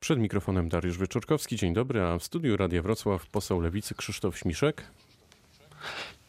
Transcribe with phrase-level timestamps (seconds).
[0.00, 1.56] Przed mikrofonem Dariusz Wyczorkowski.
[1.56, 4.84] Dzień dobry, a w studiu Radia Wrocław poseł Lewicy Krzysztof Śmiszek.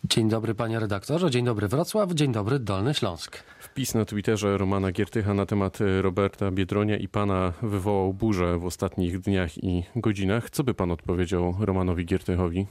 [0.04, 3.44] Dzień dobry panie redaktorze, dzień dobry Wrocław, dzień dobry Dolny Śląsk.
[3.60, 9.20] Wpis na Twitterze Romana Giertycha na temat Roberta Biedronia i pana wywołał burzę w ostatnich
[9.20, 10.50] dniach i godzinach.
[10.50, 12.66] Co by pan odpowiedział Romanowi Giertychowi?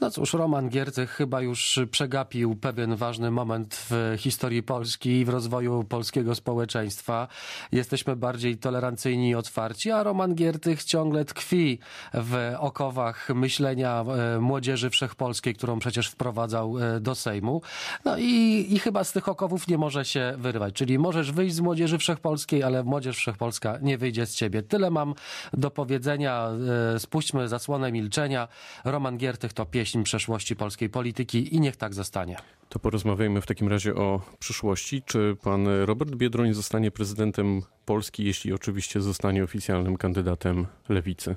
[0.00, 5.28] No cóż, Roman Giertych chyba już przegapił pewien ważny moment w historii Polski i w
[5.28, 7.28] rozwoju polskiego społeczeństwa.
[7.72, 11.78] Jesteśmy bardziej tolerancyjni i otwarci, a Roman Giertych ciągle tkwi
[12.14, 14.04] w okowach myślenia
[14.36, 17.62] e, młodzieży wszechpolskiej, którą przecież wprowadzał e, do Sejmu.
[18.04, 20.74] No i, i chyba z tych okowów nie może się wyrywać.
[20.74, 24.62] Czyli możesz wyjść z młodzieży wszechpolskiej, ale młodzież wszechpolska nie wyjdzie z ciebie.
[24.62, 25.14] Tyle mam
[25.52, 26.48] do powiedzenia.
[26.94, 28.48] E, spuśćmy zasłonę milczenia.
[28.84, 32.36] Roman Giertych to pieśń pieśń przeszłości polskiej polityki i niech tak zostanie.
[32.68, 35.02] To porozmawiajmy w takim razie o przyszłości.
[35.02, 41.36] Czy pan Robert Biedroń zostanie prezydentem Polski, jeśli oczywiście zostanie oficjalnym kandydatem lewicy?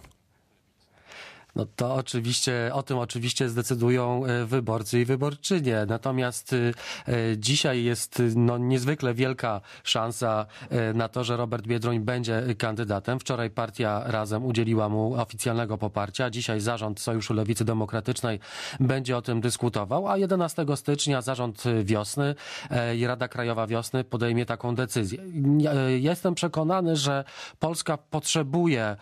[1.55, 5.85] No to oczywiście, o tym oczywiście zdecydują e, wyborcy i wyborczynie.
[5.87, 12.43] Natomiast e, dzisiaj jest no, niezwykle wielka szansa e, na to, że Robert Biedroń będzie
[12.57, 13.19] kandydatem.
[13.19, 16.29] Wczoraj partia Razem udzieliła mu oficjalnego poparcia.
[16.29, 18.39] Dzisiaj zarząd Sojuszu Lewicy Demokratycznej
[18.79, 22.35] będzie o tym dyskutował, a 11 stycznia zarząd Wiosny
[22.97, 25.23] i Rada Krajowa Wiosny podejmie taką decyzję.
[25.99, 27.23] Jestem przekonany, że
[27.59, 28.95] Polska potrzebuje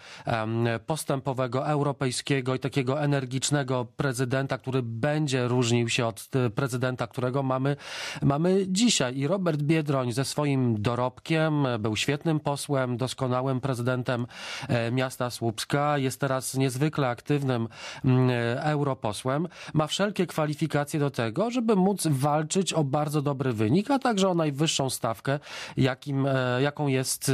[0.86, 7.76] postępowego europejskiego i takiego energicznego prezydenta, który będzie różnił się od e, prezydenta, którego mamy,
[8.22, 9.18] mamy dzisiaj.
[9.18, 14.28] I Robert Biedroń ze swoim dorobkiem był świetnym posłem, doskonałym prezydentem
[14.68, 17.68] e, miasta Słupska, jest teraz niezwykle aktywnym
[18.06, 19.48] mm, e, europosłem.
[19.74, 24.34] Ma wszelkie kwalifikacje do tego, żeby móc walczyć o bardzo dobry wynik, a także o
[24.34, 25.40] najwyższą stawkę,
[25.78, 26.28] jakim,
[26.60, 27.32] jaką jest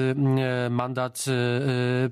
[0.70, 1.26] mandat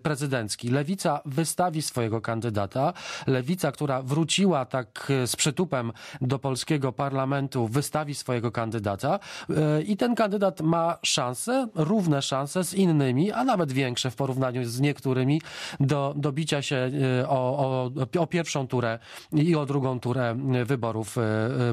[0.04, 0.70] prezydencki.
[0.70, 2.81] Lewica wystawi swojego kandydata.
[3.28, 9.20] Lewica, która wróciła tak e, z przytupem do polskiego parlamentu, wystawi swojego kandydata
[9.50, 14.66] e, i ten kandydat ma szanse, równe szanse z innymi, a nawet większe w porównaniu
[14.66, 15.42] z niektórymi
[15.80, 16.76] do, do bicia się
[17.22, 19.00] e, o, o, o pierwszą turę
[19.34, 21.16] i o drugą turę wyborów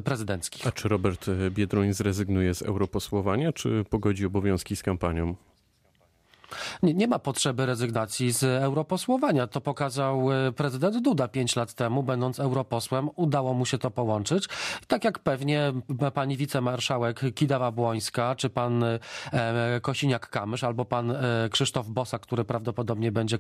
[0.05, 0.67] prezydenckich.
[0.67, 5.48] A czy Robert Biedroń zrezygnuje z europosłowania, czy pogodzi obowiązki z kampanią?
[6.83, 9.47] Nie, nie, ma potrzeby rezygnacji z europosłowania.
[9.47, 13.11] To pokazał e, prezydent Duda pięć lat temu, będąc europosłem.
[13.17, 14.49] Udało mu się to połączyć.
[14.87, 15.73] Tak jak pewnie
[16.15, 18.99] pani wicemarszałek Kidawa-Błońska, czy pan e,
[19.83, 23.39] Kosiniak-Kamysz, albo pan e, Krzysztof Bosak, który prawdopodobnie będzie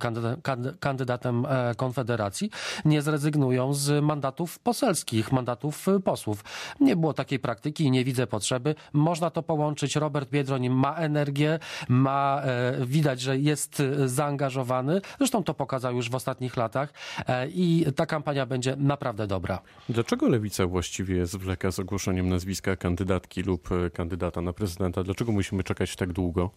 [0.80, 1.46] kandydatem
[1.76, 2.50] Konfederacji,
[2.84, 6.44] nie zrezygnują z mandatów poselskich, mandatów posłów.
[6.80, 8.74] Nie było takiej praktyki i nie widzę potrzeby.
[8.92, 9.96] Można to połączyć.
[9.96, 11.58] Robert Biedroń ma energię,
[11.88, 12.42] ma
[12.98, 15.00] widać, że jest e, zaangażowany.
[15.18, 16.92] Zresztą to pokazał już w ostatnich latach
[17.26, 19.60] e, i ta kampania będzie naprawdę dobra.
[19.88, 25.02] Dlaczego Lewica właściwie zwleka z ogłoszeniem nazwiska kandydatki lub e, kandydata na prezydenta?
[25.04, 26.50] Dlaczego musimy czekać tak długo?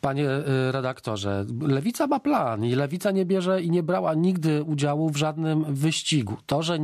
[0.00, 5.10] Panie y, redaktorze, Lewica ma plan i Lewica nie bierze i nie brała nigdy udziału
[5.10, 6.36] w żadnym wyścigu.
[6.46, 6.78] To, że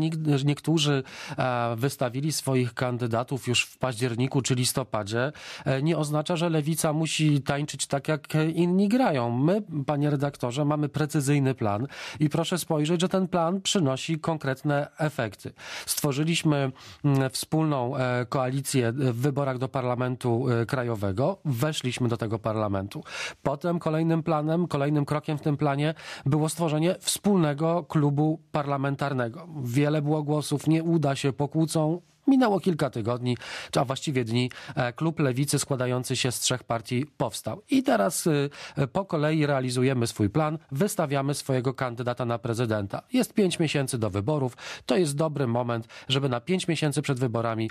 [0.45, 1.03] niektórzy
[1.39, 5.33] e, wystawili swoich kandydatów już w październiku czy listopadzie,
[5.65, 9.31] e, nie oznacza, że Lewica musi tańczyć tak, jak inni grają.
[9.31, 11.87] My, panie redaktorze, mamy precyzyjny plan
[12.21, 15.53] i proszę spojrzeć, że ten plan przynosi konkretne efekty.
[15.87, 16.73] Stworzyliśmy
[17.05, 23.03] mm, wspólną e, koalicję w wyborach do Parlamentu Krajowego, weszliśmy do tego parlamentu parlamentu.
[23.43, 25.95] Potem kolejnym planem, kolejnym krokiem w tym planie
[26.27, 29.49] było stworzenie wspólnego klubu parlamentarnego.
[29.63, 33.37] Wiele było głosów, nie uda się, pokłócą Minęło kilka tygodni,
[33.77, 34.51] a właściwie dni.
[34.75, 37.63] E, klub Lewicy składający się z trzech partii powstał.
[37.71, 38.51] I teraz y,
[38.93, 43.03] po kolei realizujemy swój plan, wystawiamy swojego kandydata na prezydenta.
[43.13, 44.57] Jest pięć miesięcy do wyborów.
[44.87, 47.71] To jest dobry moment, żeby na pięć miesięcy przed wyborami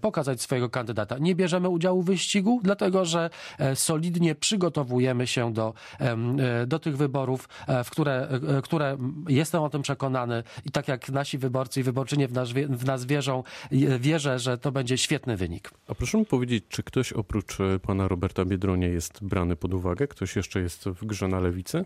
[0.00, 1.18] pokazać swojego kandydata.
[1.18, 6.96] Nie bierzemy udziału w wyścigu, dlatego że e, solidnie przygotowujemy się do, e, do tych
[6.96, 7.48] wyborów,
[7.84, 8.28] w które,
[8.62, 8.96] które
[9.28, 13.04] jestem o tym przekonany i tak jak nasi wyborcy i wyborczynie w nas, w nas
[13.04, 13.42] wierzą,
[14.00, 15.70] wierzę, że to będzie świetny wynik.
[15.88, 20.08] A proszę mi powiedzieć, czy ktoś oprócz e, pana Roberta Biedronia jest brany pod uwagę?
[20.08, 21.84] Ktoś jeszcze jest w grze na lewicy?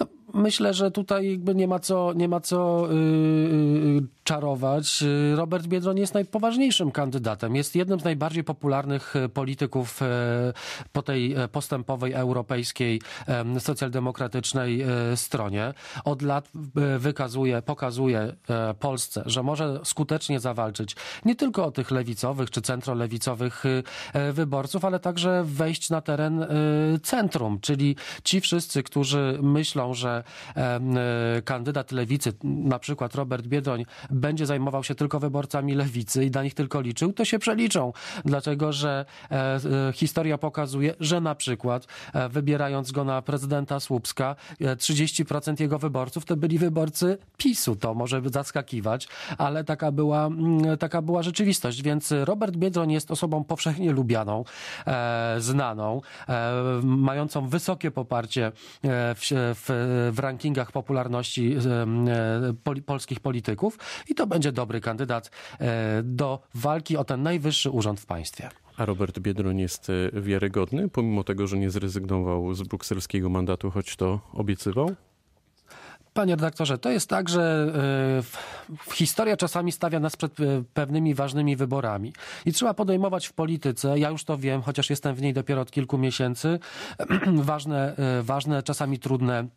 [0.00, 5.04] No, Myślę, że tutaj jakby nie ma co, nie ma co yy, czarować.
[5.34, 7.56] Robert Biedroń jest najpoważniejszym kandydatem.
[7.56, 10.00] Jest jednym z najbardziej popularnych y, polityków
[10.92, 13.00] po tej postępowej europejskiej
[13.58, 14.84] socjaldemokratycznej
[15.14, 15.74] stronie.
[16.04, 16.48] Od lat
[16.98, 18.34] wykazuje, pokazuje
[18.78, 23.64] Polsce, że może skutecznie zawalczyć nie tylko o tych lewicowych czy centrolewicowych
[24.32, 26.46] wyborców, ale także wejść na teren
[27.02, 30.23] centrum, czyli ci wszyscy, którzy myślą, że
[31.44, 36.54] kandydat lewicy, na przykład Robert Biedroń, będzie zajmował się tylko wyborcami lewicy i dla nich
[36.54, 37.92] tylko liczył, to się przeliczą.
[38.24, 44.36] Dlatego, że e, e, historia pokazuje, że na przykład e, wybierając go na prezydenta Słupska,
[44.60, 47.76] 30% jego wyborców to byli wyborcy PiSu.
[47.76, 51.82] To może zaskakiwać, ale taka była, mm, taka była rzeczywistość.
[51.82, 54.44] Więc Robert Biedroń jest osobą powszechnie lubianą,
[55.38, 56.00] znaną,
[56.82, 61.56] mającą wysokie poparcie w, w, w rankingach popularności
[62.86, 63.78] polskich polityków
[64.08, 65.30] i to będzie dobry kandydat
[65.60, 68.48] e, do walki o ten najwyższy urząd w państwie.
[68.76, 73.96] A Robert Biedroń jest e, wiarygodny, pomimo tego, że nie zrezygnował z brukselskiego mandatu, choć
[73.96, 74.94] to obiecywał?
[76.14, 77.72] Panie redaktorze, to jest tak, że
[78.88, 80.36] e, historia czasami stawia nas przed
[80.74, 82.12] pewnymi ważnymi wyborami
[82.46, 85.70] i trzeba podejmować w polityce, ja już to wiem, chociaż jestem w niej dopiero od
[85.70, 86.58] kilku miesięcy,
[87.52, 89.48] ważne, ważne czasami trudne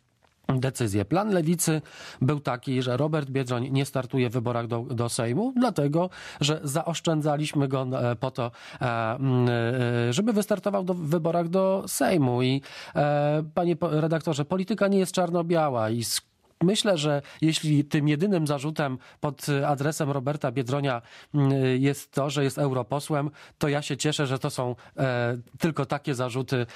[0.56, 1.04] decyzję.
[1.04, 1.82] Plan lewicy
[2.22, 6.10] był taki, że Robert Biedroń nie startuje w wyborach do, do Sejmu, dlatego,
[6.40, 8.50] że zaoszczędzaliśmy go e, po to,
[8.80, 12.42] e, e, żeby wystartował do, w wyborach do Sejmu.
[12.42, 12.62] I
[13.54, 16.02] panie redaktorze, polityka nie jest czarno-biała i
[16.62, 21.02] Myślę, że jeśli tym jedynym zarzutem pod adresem Roberta Biedronia
[21.34, 25.86] mm, jest to, że jest europosłem, to ja się cieszę, że to są e, tylko
[25.86, 26.66] takie zarzuty e,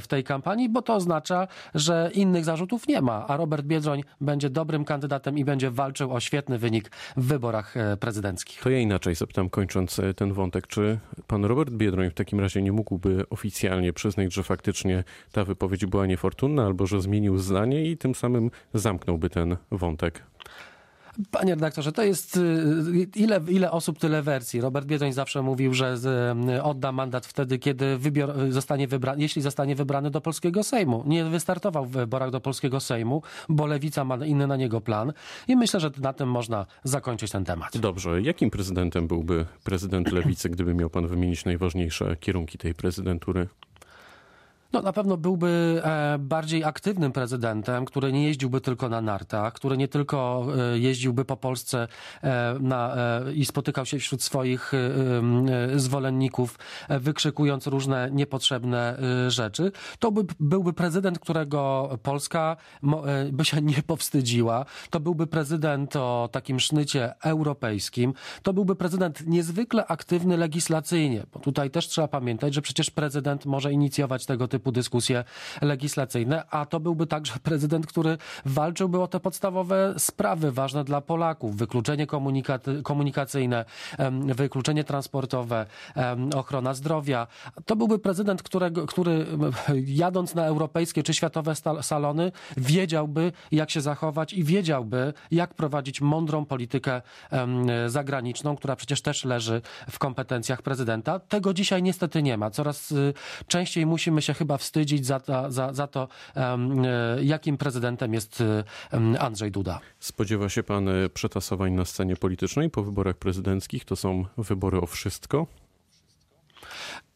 [0.00, 4.50] w tej kampanii, bo to oznacza, że innych zarzutów nie ma, a Robert Biedroń będzie
[4.50, 8.62] dobrym kandydatem i będzie walczył o świetny wynik w wyborach e, prezydenckich.
[8.62, 12.72] To ja inaczej zapytam, kończąc ten wątek, czy pan Robert Biedroń w takim razie nie
[12.72, 18.14] mógłby oficjalnie przyznać, że faktycznie ta wypowiedź była niefortunna, albo że zmienił zdanie i tym
[18.14, 20.22] samym zamknąłby ten wątek.
[21.30, 24.60] Panie redaktorze, to jest y, ile, ile osób, tyle wersji.
[24.60, 25.96] Robert Biedroń zawsze mówił, że
[26.56, 31.04] y, odda mandat wtedy, kiedy wybior, zostanie wybrany, jeśli zostanie wybrany do polskiego Sejmu.
[31.06, 35.12] Nie wystartował w wyborach do polskiego Sejmu, bo lewica ma inny na niego plan
[35.48, 37.78] i myślę, że na tym można zakończyć ten temat.
[37.78, 38.22] Dobrze.
[38.22, 43.48] Jakim prezydentem byłby prezydent lewicy, gdyby miał pan wymienić najważniejsze kierunki tej prezydentury?
[44.76, 49.76] No, na pewno byłby e, bardziej aktywnym prezydentem, który nie jeździłby tylko na nartach, który
[49.76, 51.88] nie tylko e, jeździłby po Polsce
[52.22, 52.96] e, na,
[53.34, 54.72] i spotykał się wśród swoich
[55.76, 56.58] zwolenników,
[56.88, 59.72] wykrzykując różne niepotrzebne rzeczy.
[59.98, 62.56] To by, byłby prezydent, którego Polska
[63.32, 64.64] by się nie powstydziła.
[64.90, 68.12] To byłby prezydent o takim sznycie europejskim.
[68.42, 73.72] To byłby prezydent niezwykle aktywny legislacyjnie, bo tutaj też trzeba pamiętać, że przecież prezydent może
[73.72, 75.24] inicjować tego typu typu dyskusje
[75.62, 81.56] legislacyjne, a to byłby także prezydent, który walczyłby o te podstawowe sprawy ważne dla Polaków.
[81.56, 82.06] Wykluczenie
[82.82, 83.64] komunikacyjne,
[84.34, 85.66] wykluczenie transportowe,
[86.34, 87.26] ochrona zdrowia.
[87.66, 89.26] To byłby prezydent, którego, który
[89.86, 96.44] jadąc na europejskie czy światowe salony wiedziałby, jak się zachować i wiedziałby, jak prowadzić mądrą
[96.44, 97.02] politykę
[97.86, 101.18] zagraniczną, która przecież też leży w kompetencjach prezydenta.
[101.18, 102.50] Tego dzisiaj niestety nie ma.
[102.50, 103.14] Coraz y,
[103.46, 106.58] częściej musimy się chyba wstydzić za, za, za to, e,
[107.22, 108.42] jakim prezydentem jest
[109.18, 109.80] Andrzej Duda.
[110.00, 113.84] Spodziewa się pan e, przetasowań na scenie politycznej po wyborach prezydenckich?
[113.84, 115.46] To są wybory o wszystko?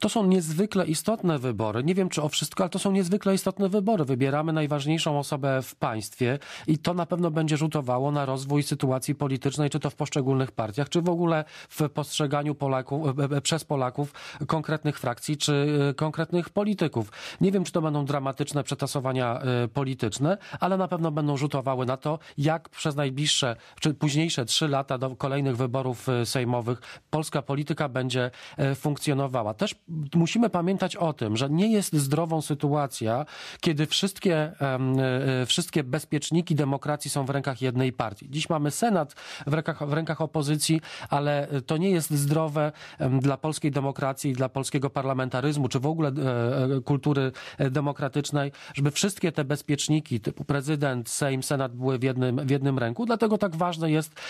[0.00, 1.84] To są niezwykle istotne wybory.
[1.84, 4.04] Nie wiem, czy o wszystko, ale to są niezwykle istotne wybory.
[4.04, 9.70] Wybieramy najważniejszą osobę w państwie i to na pewno będzie rzutowało na rozwój sytuacji politycznej,
[9.70, 14.12] czy to w poszczególnych partiach, czy w ogóle w postrzeganiu Polaków, e, e, przez Polaków
[14.46, 17.12] konkretnych frakcji, czy e, konkretnych polityków.
[17.40, 19.42] Nie wiem, czy to będą dramatyczne przetasowania
[19.74, 24.98] polityczne, ale na pewno będą rzutowały na to, jak przez najbliższe, czy późniejsze trzy lata
[24.98, 28.30] do kolejnych wyborów sejmowych polska polityka będzie
[28.74, 29.54] funkcjonowała.
[29.54, 29.74] Też
[30.14, 33.26] musimy pamiętać o tym, że nie jest zdrową sytuacja,
[33.60, 38.30] kiedy wszystkie, e, wszystkie bezpieczniki demokracji są w rękach jednej partii.
[38.30, 39.14] Dziś mamy Senat
[39.46, 42.72] w rękach, w rękach opozycji, ale to nie jest zdrowe
[43.20, 47.32] dla polskiej demokracji, dla polskiego parlamentaryzmu, czy w ogóle e, e, kultury
[47.70, 53.06] demokratycznej, żeby wszystkie te bezpieczniki typu prezydent, Sejm, Senat były w jednym, w jednym ręku.
[53.06, 54.20] Dlatego tak ważne jest,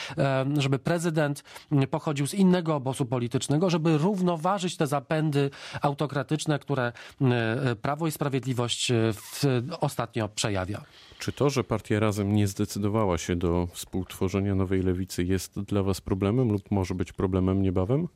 [0.58, 1.44] żeby prezydent
[1.90, 5.49] pochodził z innego obozu politycznego, żeby równoważyć te zapędy
[5.82, 6.92] autokratyczne, które
[7.72, 9.44] y, Prawo i Sprawiedliwość w,
[9.80, 10.84] ostatnio przejawia.
[11.18, 16.00] Czy to, że partia Razem nie zdecydowała się do współtworzenia nowej lewicy jest dla was
[16.00, 18.08] problemem lub może być problemem niebawem?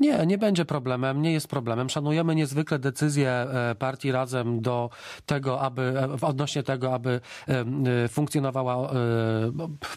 [0.00, 1.90] Nie, nie będzie problemem, nie jest problemem.
[1.90, 4.90] Szanujemy niezwykle decyzję e, partii Razem do
[5.26, 5.82] tego, aby
[6.22, 8.90] e, odnośnie tego, aby e, funkcjonowała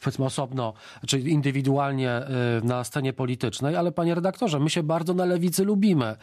[0.04, 0.74] powiedzmy osobno,
[1.08, 2.22] czy indywidualnie
[2.64, 6.16] na scenie politycznej, ale panie redaktorze, my się bardzo na lewicy lubimy.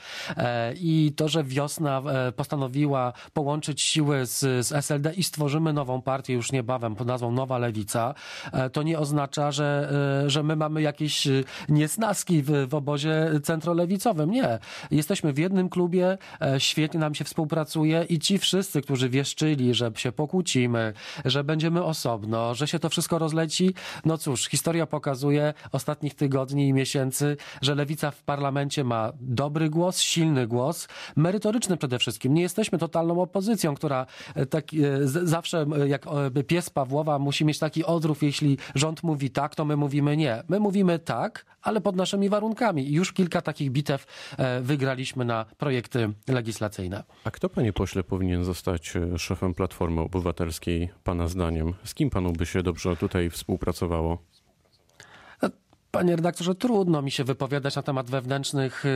[0.81, 2.03] I to, że wiosna
[2.37, 7.59] postanowiła połączyć siły z, z SLD i stworzymy nową partię już niebawem pod nazwą Nowa
[7.59, 8.15] Lewica,
[8.73, 9.93] to nie oznacza, że,
[10.27, 11.29] że my mamy jakieś
[11.69, 14.31] niesnaski w, w obozie centrolewicowym.
[14.31, 14.59] Nie.
[14.91, 19.93] Jesteśmy w jednym klubie, e, świetnie nam się współpracuje i ci wszyscy, którzy wieszczyli, że
[19.97, 20.93] się pokłócimy,
[21.25, 23.75] że będziemy osobno, że się to wszystko rozleci,
[24.05, 30.01] no cóż, historia pokazuje ostatnich tygodni i miesięcy, że lewica w parlamencie ma dobry głos,
[30.01, 32.35] silny głos, merytoryczny przede wszystkim.
[32.35, 36.07] Nie jesteśmy totalną opozycją, która e, tak, e, zawsze jak
[36.47, 40.43] pies Pawłowa musi mieć taki odrów, jeśli rząd mówi tak, to my mówimy nie.
[40.49, 42.93] My mówimy tak, ale pod naszymi warunkami.
[42.93, 44.07] Już kilka takich bitew
[44.39, 47.05] e, wygraliśmy na projekty legislacyjne.
[47.25, 51.75] A kto, panie pośle, powinien zostać e, szefem Platformy Obywatelskiej, pana zdaniem?
[51.85, 54.19] Z kim panu by się dobrze tutaj współpracowało?
[55.95, 58.89] Panie redaktorze, trudno mi się wypowiadać na temat wewnętrznych y,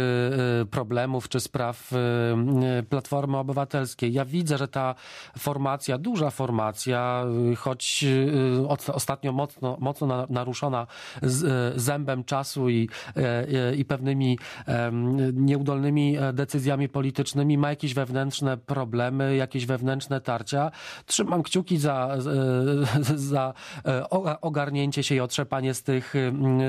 [0.63, 4.13] y, problemów czy spraw y, Platformy Obywatelskiej.
[4.13, 4.95] Ja widzę, że ta
[5.39, 7.25] formacja, duża formacja,
[7.57, 8.05] choć
[8.93, 10.87] ostatnio mocno, mocno naruszona
[11.77, 12.89] zębem czasu i,
[13.77, 14.39] i pewnymi
[15.33, 20.71] nieudolnymi decyzjami politycznymi, ma jakieś wewnętrzne problemy, jakieś wewnętrzne tarcia.
[21.07, 22.17] Trzymam kciuki za,
[23.33, 23.55] za
[24.41, 26.15] ogarnięcie się i otrzepanie z tych,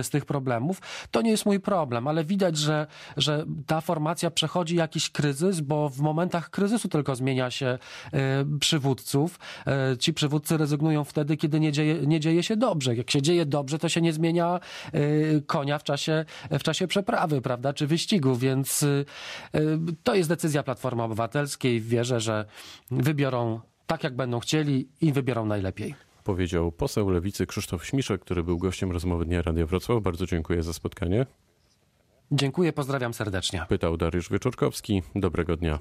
[0.01, 0.81] z tych tych problemów.
[1.11, 5.89] To nie jest mój problem, ale widać, że, że ta formacja przechodzi jakiś kryzys, bo
[5.89, 7.79] w momentach kryzysu tylko zmienia się e,
[8.59, 9.39] przywódców.
[9.67, 12.95] E, ci przywódcy rezygnują wtedy, kiedy nie dzieje, nie dzieje się dobrze.
[12.95, 14.59] Jak się dzieje dobrze, to się nie zmienia
[14.93, 14.99] e,
[15.41, 18.85] konia w czasie, w czasie przeprawy, prawda, czy wyścigu, więc
[20.03, 21.81] to jest decyzja Platformy Obywatelskiej.
[21.81, 22.45] Wierzę, że
[22.91, 28.57] wybiorą tak, jak będą chcieli i wybiorą najlepiej powiedział poseł Lewicy Krzysztof Śmiszek, który był
[28.57, 30.03] gościem rozmowy Dnia Radia Wrocław.
[30.03, 31.25] Bardzo dziękuję za spotkanie.
[32.31, 33.65] Dziękuję, pozdrawiam serdecznie.
[33.69, 35.03] Pytał Dariusz Wieczorkowski.
[35.15, 35.79] Dobrego dnia.